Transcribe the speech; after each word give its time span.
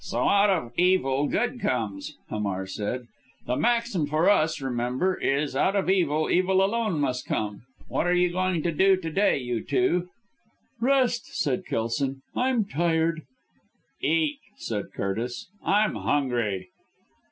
"So 0.03 0.27
out 0.27 0.49
of 0.49 0.71
evil 0.79 1.27
good 1.27 1.59
comes," 1.61 2.17
Hamar 2.31 2.65
said, 2.65 3.05
"the 3.45 3.55
maxim 3.55 4.07
for 4.07 4.27
us, 4.31 4.59
remember, 4.59 5.13
is 5.15 5.55
out 5.55 5.75
of 5.75 5.91
evil 5.91 6.27
evil 6.27 6.63
alone 6.65 6.99
must 6.99 7.27
come. 7.27 7.61
What 7.87 8.07
are 8.07 8.13
you 8.15 8.31
going 8.31 8.63
to 8.63 8.71
do 8.71 8.97
to 8.97 9.11
day, 9.11 9.37
you 9.37 9.63
two?" 9.63 10.09
"Rest!" 10.79 11.27
said 11.39 11.67
Kelson, 11.67 12.23
"I'm 12.35 12.65
tired." 12.65 13.21
"Eat!" 14.01 14.39
said 14.57 14.85
Curtis, 14.91 15.49
"I'm 15.63 15.93
hungry!" 15.93 16.69